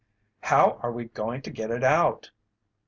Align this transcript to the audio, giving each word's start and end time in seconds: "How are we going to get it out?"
"How 0.39 0.79
are 0.81 0.91
we 0.91 1.05
going 1.05 1.43
to 1.43 1.51
get 1.51 1.69
it 1.69 1.83
out?" 1.83 2.31